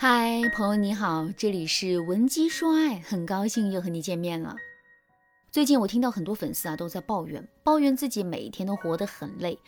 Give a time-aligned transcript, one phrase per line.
[0.00, 4.54] 嗨，朋友你好，这里是文姬说爱，很高兴又和你见面了。
[5.50, 9.58] 最近我听到很多粉丝啊都在抱怨，抱怨自己每天都活得很累，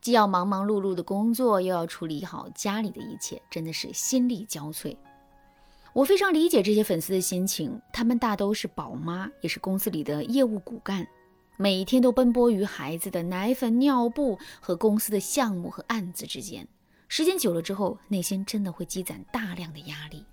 [0.00, 4.96] 既要忙忙碌碌的工作，又要处理好家里的一切，真的是心力交瘁。
[5.92, 11.06] 我非常理解这些粉丝的心情，他们大都是宝妈，也是公司里的业务骨干，
[11.56, 16.66] 每一天都奔波于孩子的奶粉、尿布和公司的项目和案子之间。
[17.08, 20.24] 时间久了之后，内心真的会积攒大量的压力。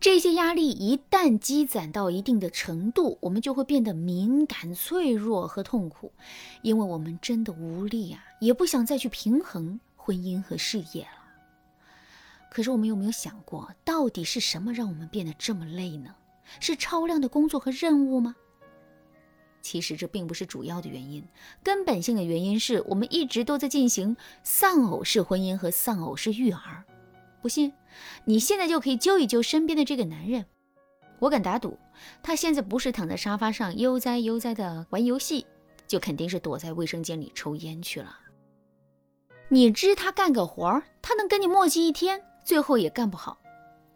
[0.00, 6.10] 这些压力一旦积攒到一定的程度，我们就会变得敏感、脆弱和痛苦，
[6.62, 11.10] 因为我们真的无力啊，也不想再去平衡婚姻和事业了。
[12.50, 16.14] 可是我们有没有想过，到底是什么让我们变得这么累呢？
[16.58, 18.34] 是超量的工作和任务吗？
[19.70, 21.24] 其实这并不是主要的原因，
[21.62, 26.82] 根本性的原因是我们一直都在进行丧偶式婚姻和丧偶式育儿。
[27.40, 27.72] 不信，
[28.24, 30.44] 你现在就可以揪一揪身边的这个男人，
[31.20, 31.78] 我敢打赌，
[32.20, 35.46] 他现在不是躺在沙发上悠哉悠哉的玩游戏，
[35.86, 38.18] 就肯定是躲在卫生间里抽烟去了。
[39.50, 43.38] 你支他干个活儿，他能跟你磨叽一天，最后也干不好。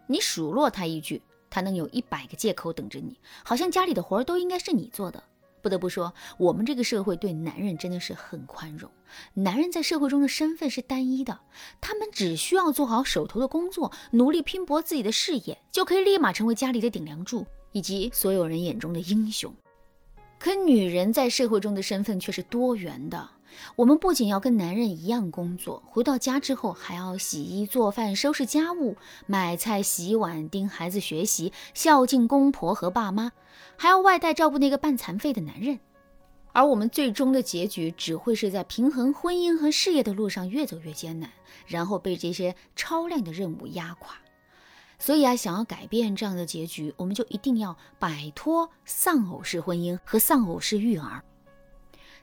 [0.07, 5.21] 你数落他一句，他能有一百个借口等着你，好像家里的活儿都应该是你做的。
[5.65, 8.91] 不得不说，我们这个社会对男人真的是很宽容。
[9.33, 11.41] 男人在社会中的身份是单一的，
[11.81, 19.51] 他们只需要做好手头的工作，努力拼搏自己的事业，就可以立马成为家里的顶梁柱，以及所有人眼中的英雄。
[20.39, 23.27] 可女人在社会中的身份却是多元的。
[23.77, 28.97] 我们不仅要跟男人一样工作，回到家之后还要洗衣做饭、收拾家务、
[29.27, 33.33] 买菜、洗碗、盯孩子学习、孝敬公婆和爸妈，
[33.77, 35.81] 还要外带照顾那个半残废的男人。
[36.53, 41.29] 而我们最终的结局只会是在平衡婚姻和事业的路上越走越艰难，
[41.67, 44.17] 然后被这些超量的任务压垮。
[44.97, 51.25] 所以啊，想要改变这样的结局，我们就一定要摆脱丧偶式婚姻和丧偶式育儿。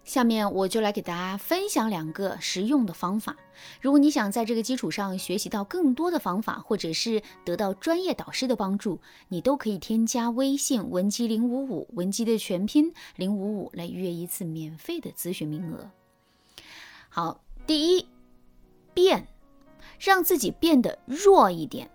[0.04, 3.36] 下面我就来给大家分享两个实用的方法。
[3.80, 15.92] 如果你想在这个基础上学习到更多的方法，或者是得到专业导师的帮助，你都可以添加微信文姬零五五，文姬的全拼零五五来预约一次免费的咨询名额。
[17.10, 18.08] 好，第一，
[18.94, 19.28] 变，
[20.00, 21.90] 让自己变得弱一点。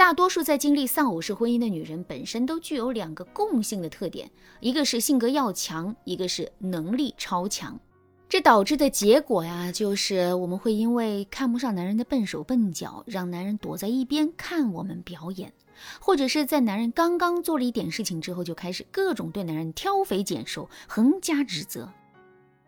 [0.00, 4.30] 大多数在经历丧偶式婚姻的女人，本身都具有两个共性的特点，
[4.60, 7.78] 一个是性格要强，一个是能力超强。
[8.26, 15.52] 这导致的结果呀，就是我们会因为看不上男人的笨手笨脚，让男人躲在一边看我们表演，
[16.00, 21.86] 或者是在男人刚刚做了一点事情之后，就开始各种对男人挑肥拣瘦，横加指责。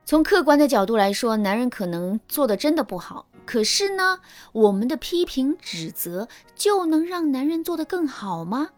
[0.04, 3.24] 从客观的角度来说，男人可能做的真的不好。
[3.52, 4.20] 可是呢，
[4.52, 8.70] 我们的批评指责就能让男人做得更好吗？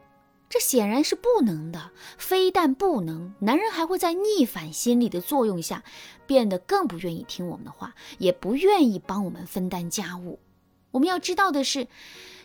[0.48, 1.92] 这显然是不能的。
[2.18, 5.84] 非但不能，男人还会在逆反心理的作用下，
[6.26, 10.40] 变得更不愿意听我们的话，也不愿意帮我们分担家务。
[10.90, 11.86] 我们要知道的是，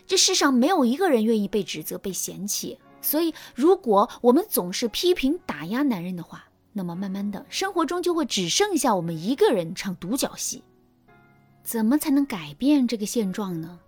[0.06, 2.78] 这世上没有一个人愿意被指责、被嫌弃。
[3.02, 10.62] 所以，如果我们总是批评打压男人的话，那么慢慢的生活中就会只剩下我们一个人唱独角戏。
[11.70, 13.78] 怎么才能改变这个现状呢？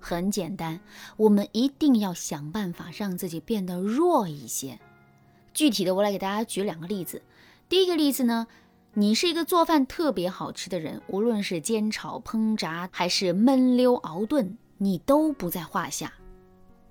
[0.00, 0.80] 很简单，
[1.16, 4.80] 我们一定要想办法让自己变得弱一些。
[5.52, 7.22] 具体的，我来给大家举两个例子。
[7.68, 8.48] 第一个例子呢，
[8.94, 16.14] 你是一个做饭特别好吃的人，无论是煎炒烹炸还是焖溜熬炖，你都不在话下。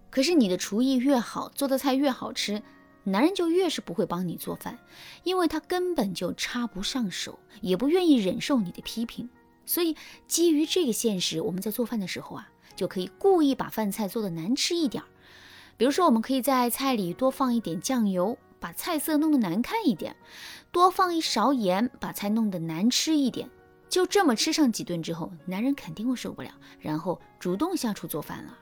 [0.10, 2.64] 可是你的厨艺越好，做的菜越好吃，
[3.04, 4.80] 男人就越是不会帮你做饭，
[5.26, 9.28] 因为他根本就插不上手，也不愿意忍受你的批评。
[9.66, 9.96] 所以，
[10.28, 15.08] 基于这个现实，我们在做饭的时候啊，就可以故意把饭菜做的难吃一点儿。
[15.78, 20.14] 比如说，我们可以在菜里多放一点酱油，把菜色弄得难看一点；
[20.72, 23.50] 多放一勺盐，把菜弄得难吃一点。
[23.90, 28.58] 就这么吃上几顿之后，男人肯定会受不了，然后主动下厨做饭了。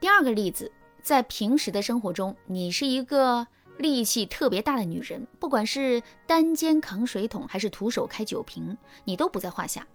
[0.00, 0.70] 第二个例子，
[1.02, 3.46] 在平时的生活中，你是一个。
[3.78, 9.86] 力气特别大的女人，不管是单肩扛水桶，还是徒手开酒瓶，你都不在话下。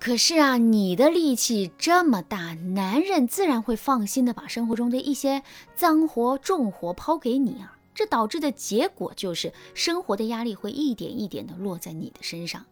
[0.00, 5.42] 可是啊，你的力气这么大，男人自然会放心的把生活中的一些
[5.76, 7.78] 脏活重活抛给你啊。
[7.94, 12.64] 这导致的结果就是，生活的压力会一点一点的落在你的身上。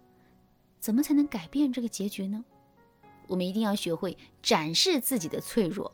[0.81, 2.42] 怎么才能改变这个结局呢？
[3.28, 5.92] 我们一定要学会展示自己的脆弱，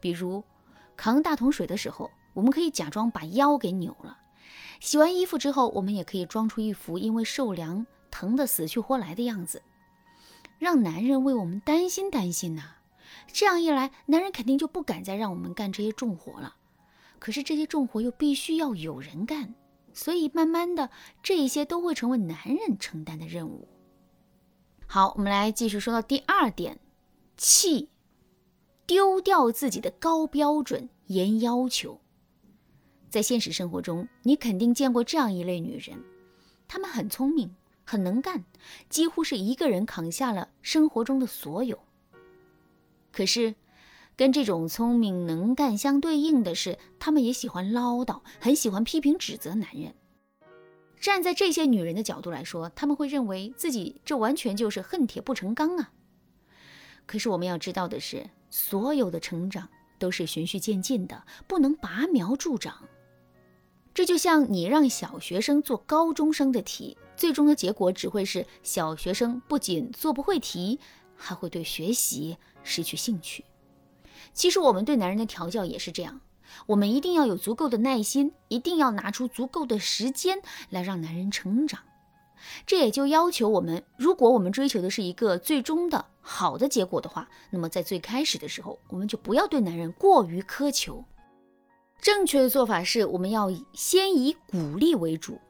[0.00, 0.42] 比如
[0.96, 2.08] 扛大桶水的时候。
[2.38, 4.16] 我们可以假装把腰给扭了，
[4.78, 9.60] 洗完衣服之后，我们也可以装出一副因为受凉疼得死去活来的样子，
[10.56, 12.76] 让男人为我们担心担心呐。
[13.32, 16.54] 这样一来，男人肯定就不敢再让我们干这些重活了。
[17.18, 19.56] 可是这些重活又必须要有人干，
[19.92, 20.90] 所以慢慢的，
[21.20, 23.66] 这一些都会成为男人承担的任务。
[24.86, 26.78] 好，我们来继续说到第二点，
[27.36, 27.88] 气，
[28.86, 32.00] 丢掉自己的高标准、严要求。
[33.10, 35.98] 在现实生活中，你肯定见过这样一类女人，
[36.66, 38.44] 她们很聪明，很能干，
[38.88, 41.78] 几乎是一个人扛下了生活中的所有。
[43.10, 43.54] 可是，
[44.16, 49.94] 跟这种聪明能干相对应的是，她们也喜欢唠叨，很喜欢批评指责男人。
[51.00, 55.92] 站在这些女人的角度来说，他们会认为自己这完全就是恨铁不成钢啊。
[57.06, 59.68] 可是我们要知道的是，所有的成长
[59.98, 62.86] 都是循序渐进的，不能拔苗助长。
[63.98, 70.78] 这就像你让小学生做高中生的题，最终的结果只会是小学生不仅做不会题，
[71.16, 73.44] 还会对学习失去兴趣。
[74.32, 76.20] 其实我们对男人的调教也是这样。
[76.66, 80.40] 我们一定要有足够的耐心，一定要拿出足够的时间
[80.70, 81.80] 来让男人成长。
[82.64, 91.04] 这也就要求我们，如果我们追求的是一个最终的好的结果的话，那么在最开始的时候，我们就不要对男人过于苛求。
[92.00, 95.40] 正确的做法是，我们要以先以鼓励为主，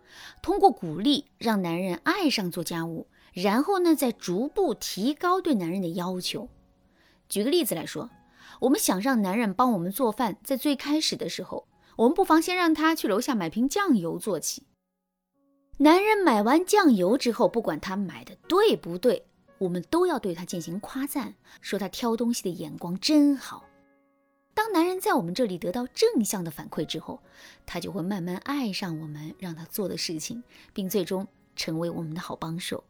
[0.43, 6.49] 通过鼓励让男人爱上做家务，然后呢，再逐步提高对男人的要求。
[7.29, 8.11] 举个例子来说。
[8.61, 14.65] 我们想让男人帮我们做饭，在最开始的时候，我们不妨先让他去楼下买瓶酱油做起。
[15.77, 19.25] 男人买完酱油之后，不管他买的对不对，
[19.59, 23.68] 我们都要对他进行夸赞，说他挑东西的眼光真好。
[24.59, 27.21] 当男人在我们这里得到正向的反馈之后，
[27.65, 32.83] 他就会慢慢爱上我们让他做的事情，并最终成为我们的好帮手。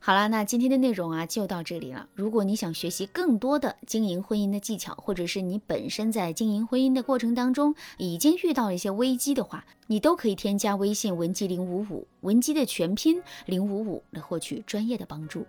[0.00, 2.08] 好了，那今天的内容啊就到这里了。
[2.14, 15.46] 如果你想学习更多的经营婚姻的技巧，或者是你本身在经营婚姻的过程当中已经遇到了一些危机的话，你都可以添加微信文姬零五五，文姬的全拼零五五来获取专业的帮助。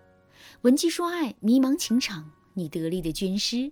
[0.64, 3.72] 文姬说爱，迷茫情场，你得力的军师。